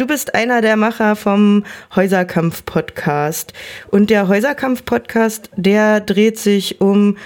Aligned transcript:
Du 0.00 0.06
bist 0.06 0.34
einer 0.34 0.62
der 0.62 0.78
Macher 0.78 1.14
vom 1.14 1.62
Häuserkampf-Podcast. 1.94 3.52
Und 3.90 4.08
der 4.08 4.28
Häuserkampf-Podcast, 4.28 5.50
der 5.56 6.00
dreht 6.00 6.38
sich 6.38 6.80
um 6.80 7.18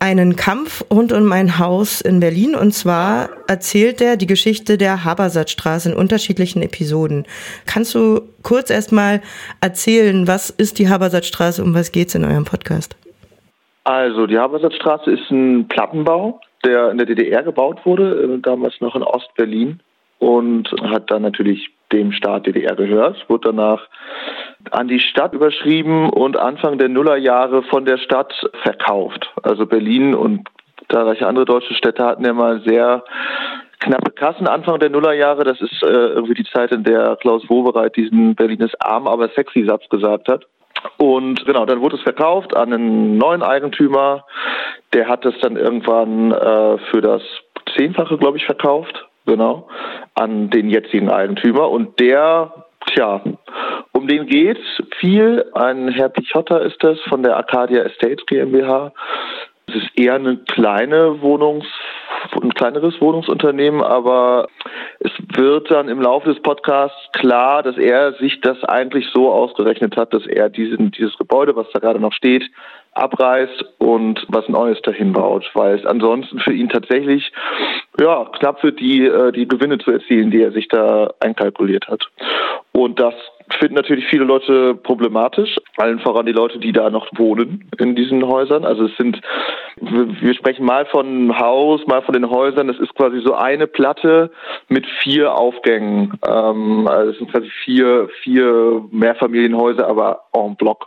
einen 0.00 0.34
Kampf 0.34 0.84
rund 0.92 1.12
um 1.12 1.30
ein 1.30 1.60
Haus 1.60 2.00
in 2.00 2.18
Berlin. 2.18 2.56
Und 2.56 2.72
zwar 2.72 3.28
erzählt 3.46 4.00
er 4.00 4.16
die 4.16 4.26
Geschichte 4.26 4.78
der 4.78 5.04
Habersatzstraße 5.04 5.92
in 5.92 5.96
unterschiedlichen 5.96 6.60
Episoden. 6.60 7.24
Kannst 7.66 7.94
du 7.94 8.22
kurz 8.42 8.70
erstmal 8.70 9.22
erzählen, 9.60 10.26
was 10.26 10.50
ist 10.50 10.80
die 10.80 10.88
Habersatzstraße, 10.88 11.62
um 11.62 11.72
was 11.72 11.92
geht's 11.92 12.16
in 12.16 12.24
eurem 12.24 12.46
Podcast? 12.46 12.96
Also, 13.84 14.26
die 14.26 14.38
Habersatzstraße 14.38 15.12
ist 15.12 15.30
ein 15.30 15.68
Plattenbau, 15.68 16.40
der 16.64 16.90
in 16.90 16.98
der 16.98 17.06
DDR 17.06 17.44
gebaut 17.44 17.86
wurde, 17.86 18.24
äh, 18.24 18.40
damals 18.40 18.74
noch 18.80 18.96
in 18.96 19.04
Ostberlin 19.04 19.78
und 20.18 20.68
hat 20.82 21.12
dann 21.12 21.22
natürlich 21.22 21.77
dem 21.92 22.12
Staat 22.12 22.46
DDR 22.46 22.76
gehört, 22.76 23.28
wurde 23.28 23.48
danach 23.48 23.86
an 24.70 24.88
die 24.88 25.00
Stadt 25.00 25.32
überschrieben 25.32 26.10
und 26.10 26.36
Anfang 26.36 26.78
der 26.78 26.88
Nullerjahre 26.88 27.62
von 27.62 27.84
der 27.84 27.98
Stadt 27.98 28.32
verkauft. 28.62 29.32
Also 29.42 29.66
Berlin 29.66 30.14
und 30.14 30.48
zahlreiche 30.90 31.26
andere 31.26 31.44
deutsche 31.44 31.74
Städte 31.74 32.04
hatten 32.04 32.24
ja 32.24 32.32
mal 32.32 32.60
sehr 32.66 33.04
knappe 33.80 34.10
Kassen 34.12 34.46
Anfang 34.46 34.78
der 34.80 34.90
Nullerjahre. 34.90 35.44
Das 35.44 35.60
ist 35.60 35.82
äh, 35.82 35.86
irgendwie 35.86 36.34
die 36.34 36.44
Zeit, 36.44 36.72
in 36.72 36.84
der 36.84 37.16
Klaus 37.16 37.48
Wowereit 37.48 37.96
diesen 37.96 38.34
Berlin 38.34 38.60
ist 38.60 38.74
arm, 38.80 39.06
aber 39.06 39.28
sexy 39.30 39.64
Satz 39.64 39.88
gesagt 39.88 40.28
hat. 40.28 40.44
Und 40.96 41.44
genau, 41.44 41.66
dann 41.66 41.80
wurde 41.80 41.96
es 41.96 42.02
verkauft 42.02 42.56
an 42.56 42.72
einen 42.72 43.18
neuen 43.18 43.42
Eigentümer. 43.42 44.24
Der 44.92 45.08
hat 45.08 45.24
es 45.24 45.34
dann 45.40 45.56
irgendwann 45.56 46.32
äh, 46.32 46.78
für 46.90 47.00
das 47.00 47.22
Zehnfache, 47.76 48.16
glaube 48.16 48.36
ich, 48.38 48.44
verkauft. 48.44 49.07
Genau, 49.28 49.68
an 50.14 50.48
den 50.48 50.70
jetzigen 50.70 51.10
Eigentümer. 51.10 51.68
Und 51.68 52.00
der, 52.00 52.64
tja, 52.86 53.20
um 53.92 54.08
den 54.08 54.24
geht's 54.24 54.64
viel. 55.00 55.44
Ein 55.52 55.88
Herr 55.88 56.08
Pichotta 56.08 56.56
ist 56.56 56.82
das 56.82 56.98
von 57.10 57.22
der 57.22 57.36
Arcadia 57.36 57.82
Estates 57.82 58.24
GmbH. 58.24 58.90
Es 59.66 59.74
ist 59.74 59.90
eher 59.98 60.14
eine 60.14 60.38
kleine 60.38 61.20
Wohnungs, 61.20 61.66
ein 62.42 62.54
kleineres 62.54 63.00
Wohnungsunternehmen, 63.00 63.82
aber 63.82 64.48
es 65.00 65.12
wird 65.34 65.70
dann 65.70 65.88
im 65.88 66.00
Laufe 66.00 66.32
des 66.32 66.42
Podcasts 66.42 66.96
klar, 67.12 67.62
dass 67.62 67.76
er 67.76 68.12
sich 68.14 68.40
das 68.40 68.62
eigentlich 68.64 69.06
so 69.12 69.30
ausgerechnet 69.30 69.96
hat, 69.96 70.12
dass 70.12 70.26
er 70.26 70.48
diesen, 70.48 70.90
dieses 70.92 71.16
Gebäude, 71.16 71.56
was 71.56 71.66
da 71.72 71.78
gerade 71.78 72.00
noch 72.00 72.12
steht, 72.12 72.44
abreißt 72.92 73.64
und 73.78 74.24
was 74.28 74.48
Neues 74.48 74.80
dahin 74.82 75.12
baut, 75.12 75.48
weil 75.54 75.78
es 75.78 75.86
ansonsten 75.86 76.40
für 76.40 76.52
ihn 76.52 76.68
tatsächlich 76.68 77.32
ja 78.00 78.24
knapp 78.38 78.62
wird, 78.62 78.80
die 78.80 79.04
äh, 79.04 79.32
die 79.32 79.46
Gewinne 79.46 79.78
zu 79.78 79.92
erzielen, 79.92 80.30
die 80.30 80.42
er 80.42 80.52
sich 80.52 80.68
da 80.68 81.12
einkalkuliert 81.20 81.86
hat. 81.88 82.02
Und 82.72 83.00
das 83.00 83.14
finden 83.58 83.74
natürlich 83.74 84.06
viele 84.06 84.24
Leute 84.24 84.74
problematisch, 84.74 85.56
allen 85.76 86.00
voran 86.00 86.26
die 86.26 86.32
Leute, 86.32 86.58
die 86.58 86.72
da 86.72 86.90
noch 86.90 87.08
wohnen 87.16 87.68
in 87.78 87.94
diesen 87.96 88.26
Häusern. 88.26 88.64
Also 88.64 88.86
es 88.86 88.96
sind, 88.96 89.20
wir 89.80 90.34
sprechen 90.34 90.64
mal 90.64 90.86
von 90.86 91.38
Haus, 91.38 91.86
mal 91.86 92.02
von 92.02 92.14
den 92.14 92.28
Häusern. 92.28 92.68
Es 92.68 92.78
ist 92.78 92.94
quasi 92.94 93.20
so 93.20 93.34
eine 93.34 93.66
Platte 93.66 94.30
mit 94.68 94.86
vier 95.02 95.34
Aufgängen. 95.34 96.18
Ähm, 96.26 96.86
also 96.88 97.12
es 97.12 97.18
sind 97.18 97.30
quasi 97.32 97.50
vier, 97.64 98.08
vier 98.22 98.82
Mehrfamilienhäuser, 98.90 99.86
aber 99.86 100.24
en 100.34 100.56
bloc. 100.56 100.86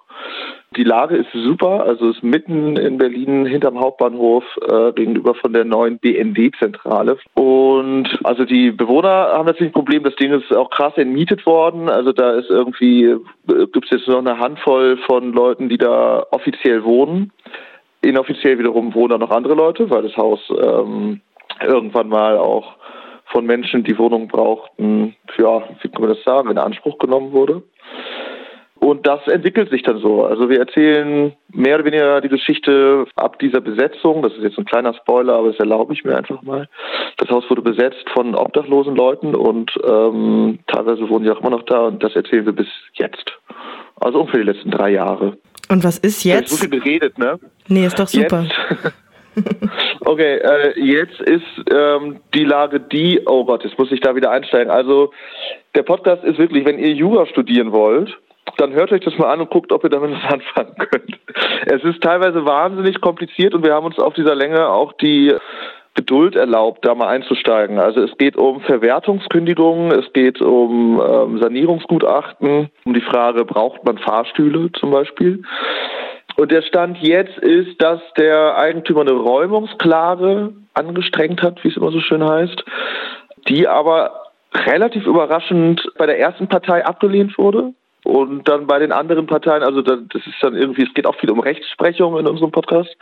Die 0.78 0.86
Lage 0.86 1.18
ist 1.18 1.28
super, 1.34 1.84
also 1.84 2.10
es 2.10 2.18
ist 2.18 2.24
mitten 2.24 2.78
in 2.78 2.98
Berlin 2.98 3.46
hinterm 3.46 3.78
Hauptbahnhof 3.78 4.46
äh, 4.70 4.94
gegenüber 4.94 5.36
von 5.36 5.52
der 5.52 5.66
neuen 5.66 6.00
BND-Zentrale. 6.00 7.18
Und 7.34 8.08
also 8.24 8.46
die 8.46 8.72
Bewohner 8.72 9.34
haben 9.34 9.48
natürlich 9.48 9.72
ein 9.72 9.74
Problem, 9.74 10.04
das 10.04 10.16
Ding 10.16 10.32
ist 10.32 10.56
auch 10.56 10.70
krass 10.70 10.94
entmietet 10.96 11.46
worden. 11.46 11.90
Also 11.90 12.14
da 12.14 12.32
ist 12.32 12.50
irgendwie, 12.50 13.04
äh, 13.04 13.18
gibt 13.74 13.84
es 13.84 14.00
jetzt 14.00 14.08
nur 14.08 14.20
eine 14.20 14.38
Handvoll 14.38 14.98
von 15.06 15.34
Leuten, 15.34 15.68
die 15.68 15.78
da 15.78 16.26
offiziell 16.32 16.86
wohnen. 16.86 17.34
Inoffiziell 18.02 18.58
wiederum 18.58 18.94
wohnen 18.94 19.10
da 19.10 19.18
noch 19.18 19.32
andere 19.32 19.54
Leute, 19.54 19.90
weil 19.90 20.04
das 20.04 20.18
Haus 20.18 20.40
ähm, 20.50 21.22
irgendwann 21.62 22.10
mal 22.10 22.38
auch 22.38 22.76
von 23.26 23.46
Menschen, 23.46 23.84
die 23.84 23.98
Wohnungen 23.98 24.28
brauchten, 24.28 25.16
ja, 25.38 25.64
wie 25.82 25.90
kann 25.90 26.02
man 26.02 26.10
das 26.10 26.24
sagen, 26.24 26.50
in 26.50 26.58
Anspruch 26.58 26.98
genommen 26.98 27.32
wurde. 27.32 27.64
Und 28.76 29.06
das 29.06 29.26
entwickelt 29.28 29.70
sich 29.70 29.84
dann 29.84 30.00
so. 30.00 30.26
Also 30.26 30.50
wir 30.50 30.58
erzählen 30.58 31.34
mehr 31.54 31.76
oder 31.76 31.86
weniger 31.86 32.20
die 32.20 32.30
Geschichte 32.30 33.06
ab 33.16 33.38
dieser 33.38 33.62
Besetzung. 33.62 34.24
Das 34.24 34.34
ist 34.34 34.42
jetzt 34.42 34.58
ein 34.58 34.66
kleiner 34.66 34.96
Spoiler, 34.96 35.36
aber 35.36 35.50
das 35.50 35.60
erlaube 35.60 35.94
ich 35.94 36.04
mir 36.04 36.18
einfach 36.18 36.42
mal. 36.42 36.68
Das 37.18 37.30
Haus 37.30 37.48
wurde 37.48 37.62
besetzt 37.62 38.04
von 38.12 38.34
obdachlosen 38.34 38.96
Leuten 38.96 39.36
und 39.36 39.72
ähm, 39.88 40.60
teilweise 40.66 41.08
wohnen 41.10 41.26
die 41.26 41.30
auch 41.30 41.42
immer 41.42 41.52
noch 41.52 41.64
da 41.64 41.82
und 41.82 42.04
das 42.04 42.16
erzählen 42.16 42.48
wir 42.48 42.54
bis 42.54 42.70
jetzt. 42.94 43.32
Also 44.00 44.22
ungefähr 44.22 44.40
die 44.40 44.52
letzten 44.52 44.72
drei 44.72 44.90
Jahre. 44.90 45.38
Und 45.72 45.86
was 45.86 45.98
ist 46.00 46.26
jetzt? 46.26 46.50
so 46.50 46.58
viel 46.58 46.70
geredet, 46.70 47.18
ne? 47.18 47.40
Nee, 47.70 47.86
ist 47.86 47.98
doch 47.98 48.08
super. 48.08 48.46
okay, 50.02 50.36
äh, 50.36 50.78
jetzt 50.78 51.22
ist 51.22 51.46
ähm, 51.74 52.20
die 52.34 52.44
Lage 52.44 52.82
die, 52.82 53.22
oh 53.26 53.46
Gott, 53.46 53.64
jetzt 53.64 53.80
muss 53.80 53.90
ich 53.90 54.02
da 54.02 54.14
wieder 54.14 54.32
einsteigen. 54.32 54.70
Also 54.70 55.14
der 55.74 55.84
Podcast 55.84 56.26
ist 56.26 56.38
wirklich, 56.38 56.66
wenn 56.66 56.78
ihr 56.78 56.92
Jura 56.92 57.26
studieren 57.26 57.72
wollt, 57.72 58.18
dann 58.58 58.74
hört 58.74 58.92
euch 58.92 59.00
das 59.00 59.18
mal 59.18 59.32
an 59.32 59.40
und 59.40 59.50
guckt, 59.50 59.72
ob 59.72 59.86
ihr 59.86 59.90
damit 59.90 60.12
was 60.12 60.34
anfangen 60.34 60.76
könnt. 60.76 61.20
Es 61.68 61.82
ist 61.86 62.04
teilweise 62.04 62.46
wahnsinnig 62.46 63.00
kompliziert 63.00 63.54
und 63.54 63.64
wir 63.64 63.74
haben 63.74 63.86
uns 63.86 63.98
auf 63.98 64.14
dieser 64.14 64.36
Länge 64.36 64.68
auch 64.68 64.92
die 64.94 65.34
Geduld 65.94 66.36
erlaubt, 66.36 66.86
da 66.86 66.96
mal 66.96 67.08
einzusteigen. 67.08 67.78
Also 67.78 68.02
es 68.02 68.18
geht 68.18 68.38
um 68.38 68.62
Verwertungskündigungen, 68.62 69.92
es 69.92 70.12
geht 70.14 70.42
um 70.42 71.02
ähm, 71.02 71.40
Sanierungsgutachten, 71.42 72.70
um 72.86 72.94
die 72.94 73.02
Frage, 73.02 73.44
braucht 73.44 73.84
man 73.84 73.98
Fahrstühle 73.98 74.72
zum 74.72 74.92
Beispiel. 74.92 75.44
Und 76.38 76.52
der 76.52 76.62
Stand 76.62 76.98
jetzt 77.00 77.38
ist, 77.40 77.82
dass 77.82 78.00
der 78.18 78.58
Eigentümer 78.58 79.02
eine 79.02 79.12
Räumungsklage 79.12 80.54
angestrengt 80.74 81.42
hat, 81.42 81.64
wie 81.64 81.68
es 81.68 81.78
immer 81.78 81.92
so 81.92 82.00
schön 82.00 82.24
heißt, 82.24 82.64
die 83.50 83.68
aber 83.68 84.32
relativ 84.54 85.06
überraschend 85.06 85.92
bei 85.98 86.06
der 86.06 86.20
ersten 86.20 86.48
Partei 86.48 86.86
abgelehnt 86.86 87.38
wurde. 87.38 87.74
Und 88.12 88.46
dann 88.50 88.68
bei 88.68 88.78
den 88.78 88.92
anderen 88.92 89.26
Parteien, 89.26 89.64
also 89.64 89.82
das 89.82 89.98
ist 90.14 90.36
dann 90.42 90.54
irgendwie, 90.54 90.84
es 90.84 90.94
geht 90.94 91.08
auch 91.08 91.16
viel 91.16 91.32
um 91.32 91.40
Rechtsprechung 91.40 92.20
in 92.20 92.28
unserem 92.28 92.52
Podcast. 92.52 92.94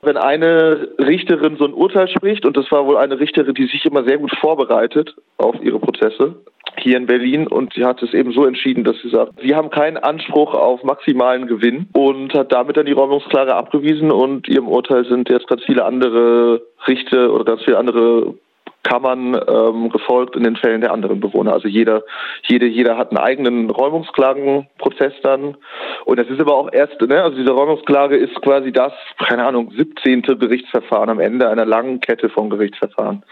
Wenn 0.00 0.16
eine 0.16 0.90
Richterin 0.96 1.56
so 1.56 1.64
ein 1.64 1.74
Urteil 1.74 2.06
spricht, 2.06 2.46
und 2.46 2.56
das 2.56 2.70
war 2.70 2.86
wohl 2.86 2.98
eine 2.98 3.18
Richterin, 3.18 3.54
die 3.54 3.66
sich 3.66 3.84
immer 3.84 4.04
sehr 4.04 4.18
gut 4.18 4.30
vorbereitet 4.40 5.16
auf 5.38 5.56
ihre 5.60 5.80
Prozesse, 5.80 6.36
hier 6.78 6.96
in 6.98 7.06
Berlin 7.06 7.48
und 7.48 7.72
sie 7.74 7.84
hat 7.84 8.00
es 8.00 8.14
eben 8.14 8.30
so 8.30 8.44
entschieden, 8.44 8.84
dass 8.84 8.94
sie 9.02 9.08
sagt, 9.08 9.32
sie 9.42 9.56
haben 9.56 9.70
keinen 9.70 9.96
Anspruch 9.96 10.54
auf 10.54 10.84
maximalen 10.84 11.48
Gewinn 11.48 11.88
und 11.94 12.32
hat 12.32 12.52
damit 12.52 12.76
dann 12.76 12.86
die 12.86 12.92
Räumungsklage 12.92 13.56
abgewiesen 13.56 14.12
und 14.12 14.46
ihrem 14.46 14.68
Urteil 14.68 15.04
sind 15.06 15.28
jetzt 15.30 15.48
ganz 15.48 15.64
viele 15.64 15.84
andere 15.84 16.62
Richter 16.86 17.32
oder 17.32 17.44
ganz 17.44 17.64
viele 17.64 17.78
andere 17.78 18.34
Kammern 18.82 19.34
ähm, 19.34 19.90
gefolgt 19.90 20.36
in 20.36 20.44
den 20.44 20.56
Fällen 20.56 20.80
der 20.80 20.92
anderen 20.92 21.20
Bewohner. 21.20 21.52
Also 21.52 21.68
jeder, 21.68 22.02
jede, 22.46 22.66
jeder 22.66 22.96
hat 22.96 23.10
einen 23.10 23.18
eigenen 23.18 23.70
Räumungsklagenprozess 23.70 25.14
dann. 25.22 25.56
Und 26.04 26.18
das 26.18 26.28
ist 26.28 26.40
aber 26.40 26.54
auch 26.54 26.72
erst, 26.72 27.00
ne, 27.00 27.22
also 27.22 27.36
diese 27.36 27.50
Räumungsklage 27.50 28.16
ist 28.16 28.34
quasi 28.42 28.72
das, 28.72 28.92
keine 29.28 29.44
Ahnung, 29.44 29.72
17. 29.76 30.22
Gerichtsverfahren 30.22 31.10
am 31.10 31.20
Ende 31.20 31.48
einer 31.48 31.66
langen 31.66 32.00
Kette 32.00 32.28
von 32.28 32.50
Gerichtsverfahren. 32.50 33.24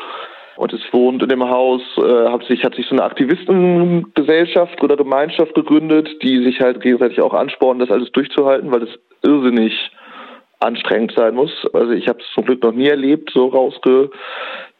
Und 0.56 0.72
es 0.72 0.80
wohnt 0.90 1.22
in 1.22 1.28
dem 1.28 1.48
Haus, 1.48 1.82
äh, 1.98 2.28
hat 2.28 2.44
sich, 2.44 2.64
hat 2.64 2.74
sich 2.74 2.86
so 2.86 2.94
eine 2.94 3.04
Aktivistengesellschaft 3.04 4.82
oder 4.82 4.96
Gemeinschaft 4.96 5.54
gegründet, 5.54 6.08
die 6.22 6.42
sich 6.42 6.60
halt 6.60 6.80
gegenseitig 6.80 7.20
auch 7.20 7.34
anspornen, 7.34 7.80
das 7.80 7.90
alles 7.90 8.10
durchzuhalten, 8.12 8.72
weil 8.72 8.82
es 8.82 8.98
irrsinnig 9.22 9.90
anstrengend 10.60 11.12
sein 11.14 11.34
muss. 11.34 11.52
Also 11.74 11.92
ich 11.92 12.08
habe 12.08 12.20
es 12.20 12.26
zum 12.34 12.44
Glück 12.44 12.62
noch 12.62 12.72
nie 12.72 12.88
erlebt, 12.88 13.30
so 13.34 13.48
rausge 13.48 14.10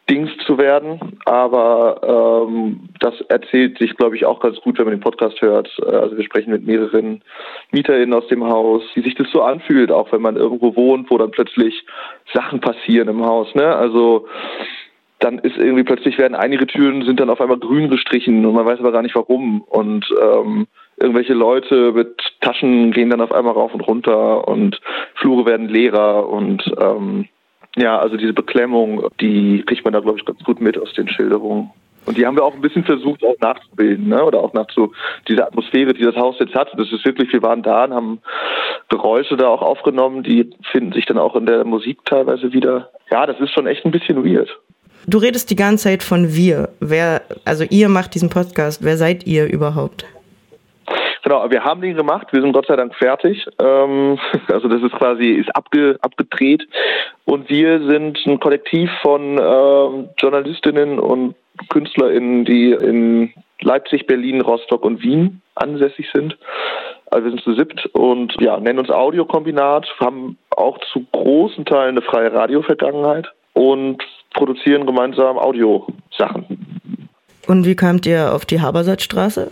Dings 0.09 0.31
zu 0.45 0.57
werden. 0.57 1.19
Aber 1.25 2.47
ähm, 2.47 2.89
das 2.99 3.19
erzählt 3.29 3.77
sich, 3.77 3.95
glaube 3.97 4.15
ich, 4.15 4.25
auch 4.25 4.39
ganz 4.39 4.57
gut, 4.61 4.77
wenn 4.77 4.85
man 4.85 4.95
den 4.95 5.01
Podcast 5.01 5.41
hört. 5.41 5.69
Äh, 5.85 5.95
also 5.95 6.17
wir 6.17 6.23
sprechen 6.23 6.51
mit 6.51 6.65
mehreren 6.65 7.21
MieterInnen 7.71 8.13
aus 8.13 8.27
dem 8.27 8.43
Haus, 8.45 8.83
wie 8.95 9.01
sich 9.01 9.15
das 9.15 9.29
so 9.31 9.41
anfühlt, 9.41 9.91
auch 9.91 10.11
wenn 10.11 10.21
man 10.21 10.37
irgendwo 10.37 10.75
wohnt, 10.75 11.11
wo 11.11 11.17
dann 11.17 11.31
plötzlich 11.31 11.85
Sachen 12.33 12.61
passieren 12.61 13.09
im 13.09 13.25
Haus. 13.25 13.53
Ne? 13.55 13.75
Also 13.75 14.27
dann 15.19 15.39
ist 15.39 15.57
irgendwie 15.57 15.83
plötzlich 15.83 16.17
werden 16.17 16.35
einige 16.35 16.67
Türen 16.67 17.03
sind 17.03 17.19
dann 17.19 17.29
auf 17.29 17.41
einmal 17.41 17.57
grün 17.57 17.89
gestrichen 17.89 18.45
und 18.45 18.53
man 18.53 18.65
weiß 18.65 18.79
aber 18.79 18.91
gar 18.91 19.01
nicht 19.01 19.15
warum. 19.15 19.61
Und 19.61 20.05
ähm, 20.21 20.67
irgendwelche 20.97 21.33
Leute 21.33 21.91
mit 21.91 22.17
Taschen 22.41 22.91
gehen 22.91 23.09
dann 23.09 23.21
auf 23.21 23.31
einmal 23.31 23.53
rauf 23.53 23.73
und 23.73 23.81
runter 23.81 24.47
und 24.47 24.79
Flure 25.15 25.45
werden 25.45 25.69
leerer 25.69 26.29
und 26.29 26.63
ähm, 26.79 27.27
ja, 27.77 27.99
also 27.99 28.17
diese 28.17 28.33
Beklemmung, 28.33 29.07
die 29.21 29.63
kriegt 29.65 29.83
man 29.85 29.93
da, 29.93 29.99
glaube 29.99 30.19
ich, 30.19 30.25
ganz 30.25 30.43
gut 30.43 30.59
mit 30.59 30.77
aus 30.77 30.93
den 30.93 31.07
Schilderungen. 31.07 31.71
Und 32.05 32.17
die 32.17 32.25
haben 32.25 32.37
wir 32.37 32.43
auch 32.43 32.53
ein 32.53 32.61
bisschen 32.61 32.85
versucht, 32.85 33.23
auch 33.23 33.35
nachzubilden, 33.41 34.07
ne? 34.07 34.23
oder 34.23 34.39
auch 34.39 34.53
nach 34.53 34.67
so 34.73 34.93
dieser 35.27 35.45
Atmosphäre, 35.45 35.93
die 35.93 36.03
das 36.03 36.15
Haus 36.15 36.37
jetzt 36.39 36.55
hat. 36.55 36.69
Das 36.77 36.91
ist 36.91 37.05
wirklich, 37.05 37.33
wir 37.33 37.41
waren 37.41 37.61
da 37.61 37.83
und 37.83 37.93
haben 37.93 38.19
Geräusche 38.87 39.35
da 39.35 39.49
auch 39.49 39.61
aufgenommen, 39.61 40.23
die 40.23 40.49
finden 40.71 40.93
sich 40.93 41.05
dann 41.05 41.17
auch 41.17 41.35
in 41.35 41.45
der 41.45 41.65
Musik 41.65 41.99
teilweise 42.05 42.53
wieder. 42.53 42.89
Ja, 43.11 43.25
das 43.25 43.39
ist 43.41 43.51
schon 43.51 43.67
echt 43.67 43.85
ein 43.85 43.91
bisschen 43.91 44.23
weird. 44.23 44.49
du 45.05 45.17
redest 45.17 45.49
die 45.49 45.57
ganze 45.57 45.85
Zeit 45.85 46.01
von 46.01 46.33
wir. 46.33 46.69
Wer, 46.79 47.23
also 47.43 47.65
ihr 47.69 47.89
macht 47.89 48.15
diesen 48.15 48.29
Podcast. 48.29 48.83
Wer 48.83 48.95
seid 48.95 49.27
ihr 49.27 49.45
überhaupt? 49.45 50.05
Genau, 51.27 51.51
wir 51.51 51.61
haben 51.61 51.81
den 51.81 51.97
gemacht, 51.97 52.27
wir 52.31 52.39
sind 52.39 52.53
Gott 52.53 52.67
sei 52.67 52.77
Dank 52.77 52.95
fertig. 52.95 53.45
Ähm, 53.61 54.17
also 54.47 54.69
das 54.69 54.81
ist 54.81 54.93
quasi 54.93 55.31
ist 55.31 55.53
abge, 55.53 55.97
abgedreht 55.99 56.65
und 57.25 57.49
wir 57.49 57.85
sind 57.85 58.17
ein 58.25 58.39
Kollektiv 58.39 58.89
von 59.01 59.37
äh, 59.37 60.07
Journalistinnen 60.17 60.99
und 60.99 61.35
KünstlerInnen, 61.67 62.45
die 62.45 62.71
in 62.71 63.33
Leipzig, 63.59 64.07
Berlin, 64.07 64.39
Rostock 64.39 64.85
und 64.85 65.03
Wien 65.03 65.41
ansässig 65.55 66.07
sind. 66.13 66.37
Also 67.11 67.25
wir 67.25 67.31
sind 67.31 67.43
zu 67.43 67.55
siebt 67.55 67.87
und 67.87 68.33
ja, 68.39 68.57
nennen 68.57 68.79
uns 68.79 68.89
Audiokombinat, 68.89 69.85
haben 69.99 70.37
auch 70.55 70.77
zu 70.93 71.05
großen 71.11 71.65
Teilen 71.65 71.97
eine 71.97 72.03
freie 72.03 72.31
Radio-Vergangenheit 72.31 73.27
und 73.51 74.01
produzieren 74.33 74.85
gemeinsam 74.85 75.37
Audiosachen. 75.37 77.09
Und 77.47 77.65
wie 77.65 77.75
kamt 77.75 78.05
ihr 78.05 78.33
auf 78.33 78.45
die 78.45 78.61
Habersatzstraße? 78.61 79.51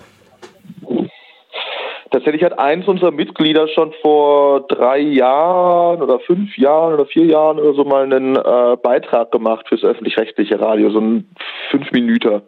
Tatsächlich 2.15 2.45
hat 2.45 2.57
eins 2.57 2.87
unserer 2.87 3.11
Mitglieder 3.11 3.67
schon 3.67 3.91
vor 4.01 4.61
drei 4.69 4.99
Jahren 4.99 6.01
oder 6.01 6.21
fünf 6.21 6.57
Jahren 6.57 6.93
oder 6.93 7.05
vier 7.05 7.25
Jahren 7.25 7.59
oder 7.59 7.73
so 7.73 7.83
mal 7.83 8.03
einen 8.03 8.37
äh, 8.37 8.77
Beitrag 8.81 9.33
gemacht 9.33 9.67
fürs 9.67 9.83
öffentlich-rechtliche 9.83 10.57
Radio, 10.57 10.91
so 10.91 11.01
ein 11.01 11.27
fünf 11.71 11.91
Minuten 11.91 12.41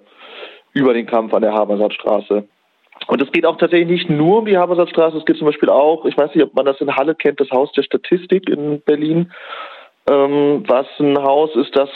über 0.71 0.93
den 0.93 1.05
Kampf 1.05 1.33
an 1.33 1.41
der 1.41 1.51
Habersatzstraße. 1.51 2.47
Und 3.07 3.21
es 3.21 3.29
geht 3.33 3.45
auch 3.45 3.57
tatsächlich 3.57 3.89
nicht 3.89 4.09
nur 4.09 4.37
um 4.37 4.45
die 4.45 4.57
Habersatzstraße, 4.57 5.17
es 5.17 5.25
geht 5.25 5.35
zum 5.35 5.47
Beispiel 5.47 5.67
auch, 5.67 6.05
ich 6.05 6.17
weiß 6.17 6.33
nicht, 6.33 6.45
ob 6.45 6.55
man 6.55 6.65
das 6.65 6.79
in 6.79 6.95
Halle 6.95 7.13
kennt, 7.13 7.41
das 7.41 7.51
Haus 7.51 7.69
der 7.73 7.83
Statistik 7.83 8.47
in 8.47 8.79
Berlin, 8.83 9.33
ähm, 10.09 10.63
was 10.65 10.87
ein 10.97 11.21
Haus 11.21 11.53
ist, 11.57 11.75
das 11.75 11.89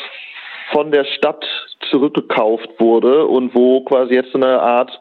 von 0.73 0.91
der 0.91 1.05
Stadt 1.05 1.45
zurückgekauft 1.89 2.69
wurde 2.79 3.25
und 3.27 3.55
wo 3.55 3.79
quasi 3.85 4.15
jetzt 4.15 4.33
so 4.33 4.39
eine 4.39 4.61
Art 4.61 4.99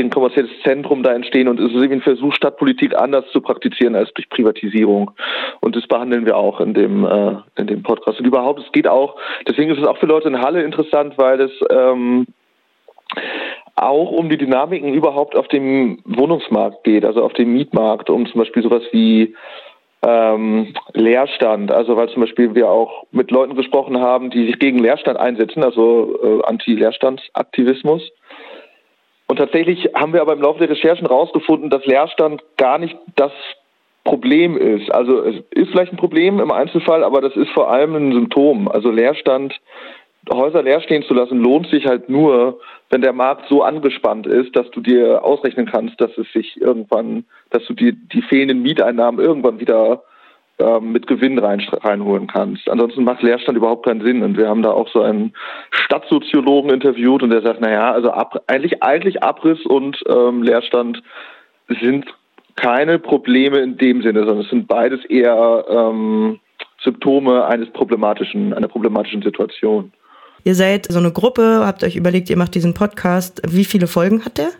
ein 0.00 0.10
kommerzielles 0.10 0.50
Zentrum 0.62 1.02
da 1.02 1.12
entstehen 1.12 1.48
und 1.48 1.58
es 1.58 1.66
ist 1.66 1.74
irgendwie 1.74 1.94
ein 1.94 2.02
Versuch, 2.02 2.34
Stadtpolitik 2.34 2.96
anders 2.96 3.24
zu 3.32 3.40
praktizieren 3.40 3.94
als 3.94 4.12
durch 4.14 4.28
Privatisierung. 4.28 5.10
Und 5.60 5.76
das 5.76 5.86
behandeln 5.86 6.26
wir 6.26 6.36
auch 6.36 6.60
in 6.60 6.74
dem, 6.74 7.04
äh, 7.04 7.36
in 7.56 7.66
dem 7.66 7.82
Podcast. 7.82 8.20
Und 8.20 8.26
überhaupt, 8.26 8.60
es 8.60 8.72
geht 8.72 8.88
auch, 8.88 9.16
deswegen 9.48 9.70
ist 9.70 9.78
es 9.78 9.86
auch 9.86 9.98
für 9.98 10.06
Leute 10.06 10.28
in 10.28 10.40
Halle 10.40 10.62
interessant, 10.62 11.14
weil 11.16 11.40
es 11.40 11.52
ähm, 11.70 12.26
auch 13.76 14.10
um 14.10 14.28
die 14.28 14.38
Dynamiken 14.38 14.94
überhaupt 14.94 15.36
auf 15.36 15.48
dem 15.48 15.98
Wohnungsmarkt 16.04 16.84
geht, 16.84 17.04
also 17.04 17.22
auf 17.22 17.34
dem 17.34 17.52
Mietmarkt, 17.52 18.10
um 18.10 18.26
zum 18.26 18.40
Beispiel 18.40 18.62
sowas 18.62 18.82
wie 18.90 19.34
ähm, 20.06 20.74
Leerstand, 20.94 21.70
also 21.72 21.96
weil 21.96 22.08
zum 22.10 22.22
Beispiel 22.22 22.54
wir 22.54 22.68
auch 22.68 23.04
mit 23.12 23.30
Leuten 23.30 23.56
gesprochen 23.56 24.00
haben, 24.00 24.30
die 24.30 24.46
sich 24.46 24.58
gegen 24.58 24.78
Leerstand 24.78 25.18
einsetzen, 25.18 25.62
also 25.62 26.18
äh, 26.22 26.46
Anti-Leerstandsaktivismus. 26.46 28.02
Und 29.36 29.40
tatsächlich 29.40 29.90
haben 29.94 30.14
wir 30.14 30.22
aber 30.22 30.32
im 30.32 30.40
Laufe 30.40 30.60
der 30.60 30.70
Recherchen 30.70 31.06
herausgefunden, 31.06 31.68
dass 31.68 31.84
Leerstand 31.84 32.42
gar 32.56 32.78
nicht 32.78 32.96
das 33.16 33.32
Problem 34.02 34.56
ist. 34.56 34.90
Also 34.90 35.20
es 35.24 35.36
ist 35.50 35.72
vielleicht 35.72 35.92
ein 35.92 35.98
Problem 35.98 36.40
im 36.40 36.50
Einzelfall, 36.50 37.04
aber 37.04 37.20
das 37.20 37.36
ist 37.36 37.50
vor 37.50 37.70
allem 37.70 37.94
ein 37.96 38.12
Symptom. 38.12 38.66
Also 38.66 38.90
Leerstand 38.90 39.60
Häuser 40.32 40.62
leer 40.62 40.80
stehen 40.80 41.02
zu 41.02 41.12
lassen, 41.12 41.38
lohnt 41.38 41.68
sich 41.68 41.86
halt 41.86 42.08
nur, 42.08 42.60
wenn 42.88 43.02
der 43.02 43.12
Markt 43.12 43.46
so 43.50 43.62
angespannt 43.62 44.26
ist, 44.26 44.56
dass 44.56 44.70
du 44.70 44.80
dir 44.80 45.22
ausrechnen 45.22 45.66
kannst, 45.66 46.00
dass 46.00 46.16
es 46.16 46.32
sich 46.32 46.58
irgendwann, 46.58 47.26
dass 47.50 47.64
du 47.66 47.74
dir 47.74 47.92
die 47.92 48.22
fehlenden 48.22 48.62
Mieteinnahmen 48.62 49.22
irgendwann 49.22 49.60
wieder 49.60 50.02
mit 50.80 51.06
Gewinn 51.06 51.38
rein, 51.38 51.60
reinholen 51.82 52.28
kannst. 52.28 52.68
Ansonsten 52.68 53.04
macht 53.04 53.22
Leerstand 53.22 53.58
überhaupt 53.58 53.86
keinen 53.86 54.04
Sinn. 54.04 54.22
Und 54.22 54.38
wir 54.38 54.48
haben 54.48 54.62
da 54.62 54.70
auch 54.70 54.88
so 54.88 55.02
einen 55.02 55.34
Stadtsoziologen 55.70 56.70
interviewt 56.70 57.22
und 57.22 57.30
der 57.30 57.42
sagt, 57.42 57.60
naja, 57.60 57.92
also 57.92 58.10
ab, 58.10 58.42
eigentlich, 58.46 58.82
eigentlich 58.82 59.22
Abriss 59.22 59.64
und 59.66 60.02
ähm, 60.08 60.42
Leerstand 60.42 61.02
sind 61.80 62.06
keine 62.56 62.98
Probleme 62.98 63.58
in 63.58 63.76
dem 63.76 64.02
Sinne, 64.02 64.20
sondern 64.20 64.40
es 64.40 64.50
sind 64.50 64.66
beides 64.66 65.04
eher 65.04 65.64
ähm, 65.68 66.40
Symptome 66.82 67.44
eines 67.44 67.70
problematischen, 67.70 68.54
einer 68.54 68.68
problematischen 68.68 69.22
Situation. 69.22 69.92
Ihr 70.44 70.54
seid 70.54 70.86
so 70.86 70.98
eine 70.98 71.12
Gruppe, 71.12 71.62
habt 71.66 71.84
euch 71.84 71.96
überlegt, 71.96 72.30
ihr 72.30 72.38
macht 72.38 72.54
diesen 72.54 72.72
Podcast. 72.72 73.42
Wie 73.48 73.64
viele 73.64 73.88
Folgen 73.88 74.24
hat 74.24 74.38
der? 74.38 74.52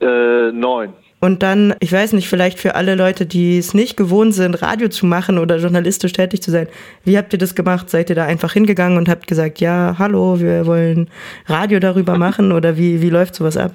Äh, 0.00 0.52
neun. 0.52 0.94
Und 1.24 1.44
dann, 1.44 1.76
ich 1.78 1.92
weiß 1.92 2.14
nicht, 2.14 2.28
vielleicht 2.28 2.58
für 2.58 2.74
alle 2.74 2.96
Leute, 2.96 3.26
die 3.26 3.56
es 3.56 3.74
nicht 3.74 3.96
gewohnt 3.96 4.34
sind, 4.34 4.60
Radio 4.60 4.88
zu 4.88 5.06
machen 5.06 5.38
oder 5.38 5.58
journalistisch 5.58 6.12
tätig 6.12 6.42
zu 6.42 6.50
sein, 6.50 6.66
wie 7.04 7.16
habt 7.16 7.32
ihr 7.32 7.38
das 7.38 7.54
gemacht? 7.54 7.88
Seid 7.88 8.10
ihr 8.10 8.16
da 8.16 8.24
einfach 8.24 8.52
hingegangen 8.52 8.98
und 8.98 9.08
habt 9.08 9.28
gesagt, 9.28 9.60
ja, 9.60 9.94
hallo, 10.00 10.40
wir 10.40 10.66
wollen 10.66 11.08
Radio 11.46 11.78
darüber 11.78 12.18
machen 12.18 12.50
oder 12.50 12.76
wie, 12.76 13.02
wie 13.02 13.08
läuft 13.08 13.36
sowas 13.36 13.56
ab? 13.56 13.70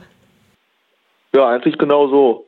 Ja, 1.34 1.48
eigentlich 1.48 1.78
genau 1.78 2.10
so. 2.10 2.46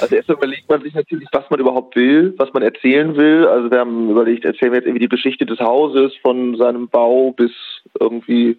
Also 0.00 0.16
erst 0.16 0.28
überlegt 0.28 0.68
man 0.68 0.82
sich 0.82 0.94
natürlich, 0.94 1.28
was 1.30 1.48
man 1.48 1.60
überhaupt 1.60 1.94
will, 1.94 2.34
was 2.36 2.52
man 2.52 2.64
erzählen 2.64 3.14
will. 3.14 3.46
Also 3.46 3.70
wir 3.70 3.78
haben 3.78 4.10
überlegt, 4.10 4.44
erzählen 4.44 4.72
wir 4.72 4.78
jetzt 4.78 4.86
irgendwie 4.86 5.06
die 5.06 5.14
Geschichte 5.14 5.46
des 5.46 5.60
Hauses 5.60 6.12
von 6.22 6.56
seinem 6.56 6.88
Bau 6.88 7.30
bis 7.30 7.52
irgendwie 8.00 8.56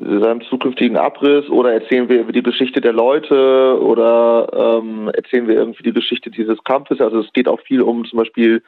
seinem 0.00 0.42
zukünftigen 0.42 0.96
Abriss 0.96 1.48
oder 1.48 1.72
erzählen 1.72 2.08
wir 2.08 2.20
über 2.20 2.32
die 2.32 2.42
Geschichte 2.42 2.80
der 2.80 2.92
Leute 2.92 3.78
oder 3.80 4.80
ähm, 4.82 5.08
erzählen 5.14 5.46
wir 5.46 5.54
irgendwie 5.54 5.84
die 5.84 5.92
Geschichte 5.92 6.30
dieses 6.30 6.62
Campus. 6.64 7.00
Also 7.00 7.20
es 7.20 7.32
geht 7.32 7.48
auch 7.48 7.60
viel 7.60 7.80
um 7.80 8.04
zum 8.04 8.18
Beispiel 8.18 8.62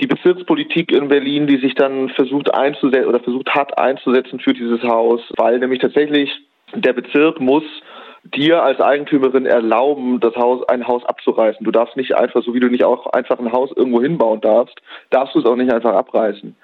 die 0.00 0.06
Bezirkspolitik 0.06 0.92
in 0.92 1.08
Berlin, 1.08 1.48
die 1.48 1.58
sich 1.58 1.74
dann 1.74 2.08
versucht 2.10 2.54
einzusetzen 2.54 3.08
oder 3.08 3.20
versucht 3.20 3.50
hat 3.50 3.78
einzusetzen 3.78 4.38
für 4.38 4.54
dieses 4.54 4.82
Haus, 4.82 5.20
weil 5.36 5.58
nämlich 5.58 5.80
tatsächlich 5.80 6.30
der 6.74 6.92
Bezirk 6.92 7.40
muss 7.40 7.64
dir 8.22 8.62
als 8.62 8.80
Eigentümerin 8.80 9.46
erlauben, 9.46 10.20
das 10.20 10.36
Haus, 10.36 10.68
ein 10.68 10.86
Haus 10.86 11.04
abzureißen. 11.04 11.64
Du 11.64 11.70
darfst 11.70 11.96
nicht 11.96 12.14
einfach, 12.14 12.42
so 12.42 12.54
wie 12.54 12.60
du 12.60 12.68
nicht 12.68 12.84
auch 12.84 13.06
einfach 13.06 13.38
ein 13.38 13.50
Haus 13.50 13.70
irgendwo 13.74 14.02
hinbauen 14.02 14.40
darfst, 14.40 14.80
darfst 15.10 15.34
du 15.34 15.40
es 15.40 15.46
auch 15.46 15.56
nicht 15.56 15.72
einfach 15.72 15.94
abreißen. 15.94 16.54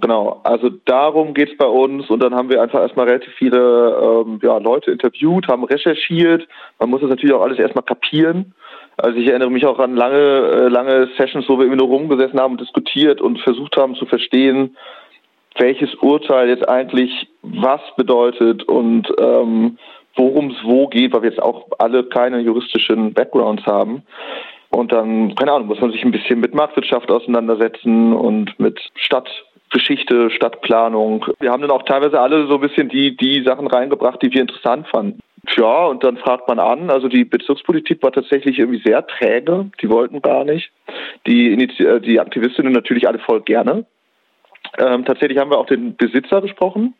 Genau, 0.00 0.40
also 0.44 0.70
darum 0.84 1.34
geht's 1.34 1.56
bei 1.56 1.66
uns 1.66 2.08
und 2.08 2.22
dann 2.22 2.32
haben 2.32 2.50
wir 2.50 2.62
einfach 2.62 2.80
erstmal 2.80 3.08
relativ 3.08 3.32
viele 3.34 4.24
ähm, 4.26 4.38
ja, 4.44 4.58
Leute 4.58 4.92
interviewt, 4.92 5.48
haben 5.48 5.64
recherchiert. 5.64 6.46
Man 6.78 6.90
muss 6.90 7.00
das 7.00 7.10
natürlich 7.10 7.34
auch 7.34 7.42
alles 7.42 7.58
erstmal 7.58 7.84
kapieren. 7.84 8.54
Also 8.96 9.18
ich 9.18 9.26
erinnere 9.26 9.50
mich 9.50 9.66
auch 9.66 9.80
an 9.80 9.96
lange, 9.96 10.16
äh, 10.16 10.68
lange 10.68 11.08
Sessions, 11.16 11.48
wo 11.48 11.58
wir 11.58 11.66
immer 11.66 11.74
nur 11.74 11.88
rumgesessen 11.88 12.38
haben 12.38 12.52
und 12.52 12.60
diskutiert 12.60 13.20
und 13.20 13.40
versucht 13.40 13.76
haben 13.76 13.96
zu 13.96 14.06
verstehen, 14.06 14.76
welches 15.56 15.92
Urteil 15.96 16.48
jetzt 16.48 16.68
eigentlich 16.68 17.28
was 17.42 17.80
bedeutet 17.96 18.62
und 18.62 19.08
ähm, 19.18 19.78
worum 20.14 20.50
es 20.50 20.56
wo 20.62 20.86
geht, 20.86 21.12
weil 21.12 21.22
wir 21.22 21.30
jetzt 21.30 21.42
auch 21.42 21.66
alle 21.78 22.04
keine 22.04 22.38
juristischen 22.38 23.14
Backgrounds 23.14 23.66
haben. 23.66 24.04
Und 24.70 24.92
dann, 24.92 25.34
keine 25.34 25.52
Ahnung, 25.52 25.68
muss 25.68 25.80
man 25.80 25.92
sich 25.92 26.04
ein 26.04 26.10
bisschen 26.10 26.40
mit 26.40 26.54
Marktwirtschaft 26.54 27.10
auseinandersetzen 27.10 28.12
und 28.12 28.58
mit 28.60 28.78
Stadtgeschichte, 29.68 30.30
Stadtplanung. 30.30 31.26
Wir 31.40 31.50
haben 31.50 31.62
dann 31.62 31.70
auch 31.70 31.82
teilweise 31.82 32.20
alle 32.20 32.46
so 32.46 32.54
ein 32.54 32.60
bisschen 32.60 32.88
die, 32.88 33.16
die 33.16 33.42
Sachen 33.44 33.66
reingebracht, 33.66 34.22
die 34.22 34.32
wir 34.32 34.40
interessant 34.40 34.88
fanden. 34.88 35.20
Ja, 35.56 35.86
und 35.86 36.04
dann 36.04 36.16
fragt 36.16 36.48
man 36.48 36.58
an. 36.58 36.90
Also 36.90 37.08
die 37.08 37.24
Bezirkspolitik 37.24 38.02
war 38.02 38.12
tatsächlich 38.12 38.58
irgendwie 38.58 38.82
sehr 38.84 39.06
träge. 39.06 39.70
Die 39.80 39.90
wollten 39.90 40.20
gar 40.22 40.44
nicht. 40.44 40.70
Die, 41.26 41.52
Initi 41.52 41.84
die 42.00 42.20
Aktivistinnen 42.20 42.72
natürlich 42.72 43.06
alle 43.06 43.18
voll 43.18 43.40
gerne. 43.42 43.84
Ähm, 44.78 45.04
tatsächlich 45.04 45.38
haben 45.38 45.50
wir 45.50 45.58
auch 45.58 45.66
den 45.66 45.96
Besitzer 45.96 46.40
gesprochen 46.40 46.94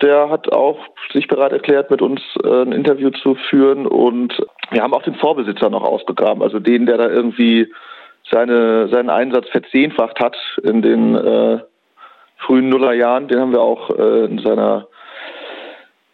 der 0.00 0.30
hat 0.30 0.52
auch 0.52 0.78
sich 1.12 1.28
bereit 1.28 1.52
erklärt, 1.52 1.90
mit 1.90 2.02
uns 2.02 2.20
äh, 2.42 2.62
ein 2.62 2.72
Interview 2.72 3.10
zu 3.10 3.36
führen. 3.48 3.86
Und 3.86 4.36
wir 4.70 4.82
haben 4.82 4.94
auch 4.94 5.02
den 5.02 5.14
Vorbesitzer 5.14 5.70
noch 5.70 5.84
ausgegraben, 5.84 6.42
also 6.42 6.58
den, 6.58 6.86
der 6.86 6.98
da 6.98 7.08
irgendwie 7.08 7.72
seine, 8.30 8.88
seinen 8.88 9.10
Einsatz 9.10 9.48
verzehnfacht 9.48 10.20
hat 10.20 10.36
in 10.62 10.82
den 10.82 11.14
äh, 11.14 11.60
frühen 12.38 12.68
Nullerjahren. 12.68 13.28
Den 13.28 13.40
haben 13.40 13.52
wir 13.52 13.60
auch 13.60 13.90
äh, 13.90 14.24
in 14.24 14.38
seiner 14.38 14.86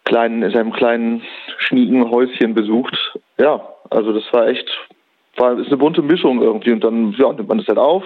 kleinen, 0.05 0.43
in 0.43 0.51
seinem 0.51 0.73
kleinen 0.73 1.21
schnieken 1.57 2.09
Häuschen 2.09 2.53
besucht. 2.53 2.95
Ja, 3.37 3.61
also 3.89 4.13
das 4.13 4.23
war 4.31 4.47
echt, 4.47 4.67
war 5.37 5.57
ist 5.57 5.67
eine 5.67 5.77
bunte 5.77 6.01
Mischung 6.01 6.41
irgendwie. 6.41 6.71
Und 6.71 6.83
dann 6.83 7.13
ja, 7.17 7.31
nimmt 7.31 7.49
man 7.49 7.59
das 7.59 7.67
halt 7.67 7.79
auf 7.79 8.03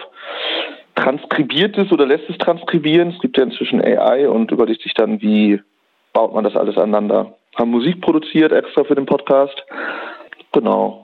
transkribiert 0.96 1.78
es 1.78 1.92
oder 1.92 2.06
lässt 2.06 2.30
es 2.30 2.38
transkribieren. 2.38 3.10
Es 3.10 3.20
gibt 3.20 3.38
ja 3.38 3.44
inzwischen 3.44 3.82
AI 3.82 4.28
und 4.28 4.52
überlegt 4.52 4.82
sich 4.82 4.94
dann, 4.94 5.22
wie 5.22 5.62
baut 6.14 6.34
man 6.34 6.44
das 6.44 6.56
alles 6.56 6.78
aneinander. 6.78 7.36
Haben 7.56 7.72
Musik 7.72 8.02
produziert 8.02 8.52
extra 8.52 8.84
für 8.84 8.96
den 8.96 9.06
Podcast. 9.06 9.64
Genau. 10.52 11.03